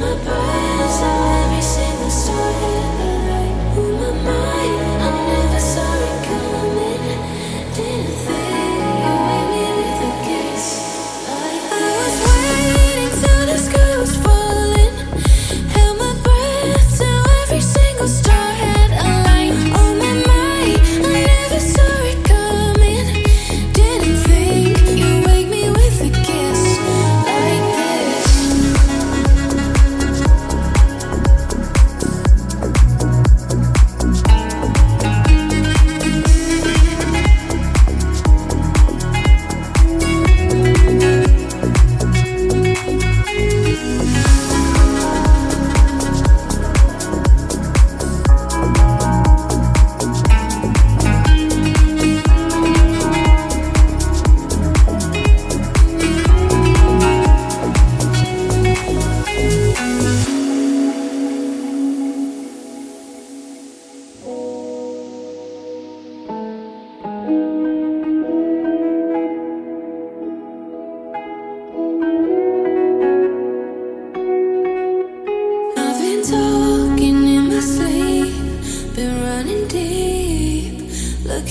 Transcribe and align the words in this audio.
my 0.00 0.14
body. 0.24 0.39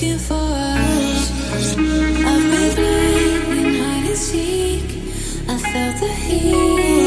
I 0.02 0.06
felt 5.58 6.00
the 6.00 6.08
heat. 6.08 6.99